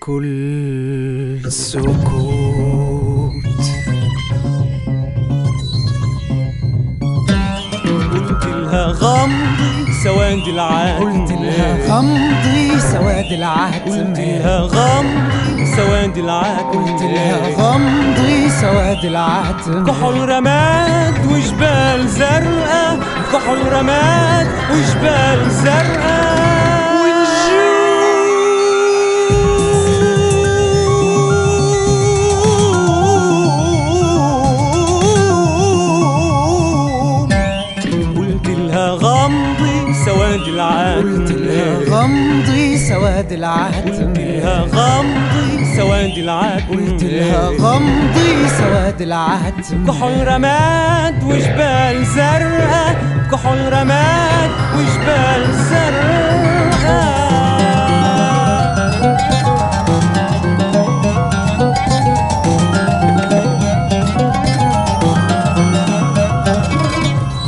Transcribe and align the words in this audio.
كل 0.00 1.40
سكوت 1.48 1.90
قلت 8.12 8.44
لها 8.46 8.86
غمضي 8.86 9.92
سواد 10.04 10.48
العتمة 10.48 10.98
قلت 10.98 11.32
لها 11.32 11.88
غمضي 11.88 12.80
سواد 12.80 13.32
العتمة 13.32 13.96
قلت 13.96 14.18
لها 14.18 14.58
غمضي 14.58 15.66
سواد 15.76 16.18
العتمة 16.18 16.70
قلت 16.70 17.02
لها 17.02 17.36
غمضي 17.56 18.50
سواد 18.60 19.04
العتمة 19.04 19.84
كحول 19.84 20.28
رماد 20.28 21.14
وجبال 21.26 22.08
زرقاء 22.08 22.98
كحول 23.32 23.72
رماد 23.72 24.46
وجبال 24.70 25.50
زرقاء. 25.50 26.39
سواد 40.04 40.40
العتمة 40.48 41.18
قلت 41.18 41.32
لها 41.32 41.78
غمضي 41.90 42.78
سواد 42.78 43.32
قلت 43.32 43.32
العتمة 43.32 44.12
لها 44.16 44.60
غمضي 44.72 45.76
سواد 45.76 46.18
العتمة 46.18 46.66
قلت 46.70 47.02
لها 47.04 47.48
غمضي 47.48 48.48
سواد 48.58 49.02
العتمة 49.02 49.86
كحول 49.86 50.28
رماد 50.28 51.24
وجبال 51.24 52.04
زرقاء 52.06 52.96
كحول 53.32 53.72
رماد 53.72 54.50
وجبال 54.74 55.54
زرقاء 55.70 57.20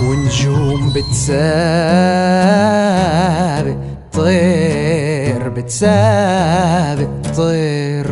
ونجوم 0.01 0.93
بتسابق 0.93 2.02
طير 5.83 5.91
بتسابق 5.91 7.11
طير 7.37 8.07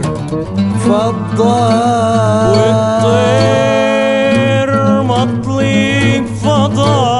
فضال 0.85 2.55
والطير 3.03 4.71
مطلي 5.03 6.25
فضاء. 6.43 7.20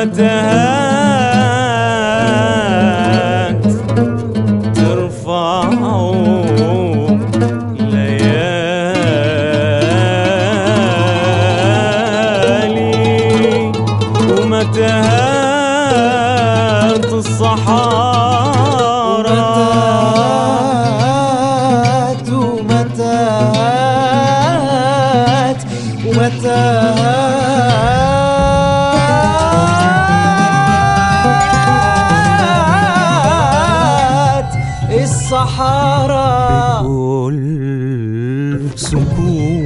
متاهات 0.00 0.40
ترفعوا 4.74 6.14
ليالي. 7.78 8.22
ومتاهات 14.30 15.44
الصحارى. 17.12 18.00
ومتاهات 22.10 22.28
ومتاهات 22.32 23.20
ومتاهات. 26.06 26.89
الصحراء 35.32 36.82
كل 36.82 38.60
سكوت 38.74 39.59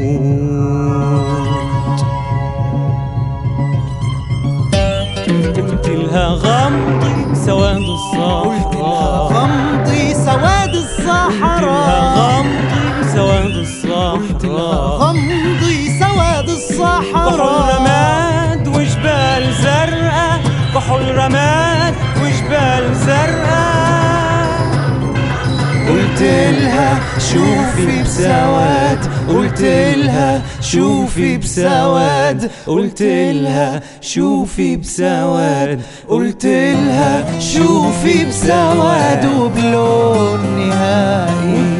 شوفي 27.32 28.02
بسواد 28.02 28.98
قلت 29.28 29.60
لها 29.96 30.42
شوفي 30.60 31.36
بسواد 31.36 32.50
قلت 32.66 33.02
لها 33.02 33.80
شوفي 34.00 34.76
بسواد 34.76 35.80
قلت 36.08 36.46
لها 36.46 37.40
شوفي 37.40 38.24
بسواد 38.24 39.24
وبلون 39.24 40.68
نهائي. 40.68 41.73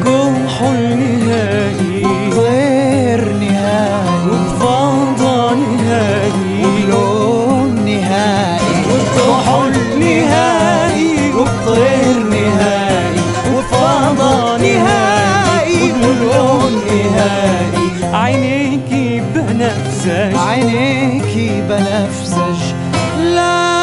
عينيكي 18.91 19.21
بنفسج. 19.35 20.35
عينيكي 20.35 21.61
بنفسج. 21.61 22.73
لا 23.19 23.74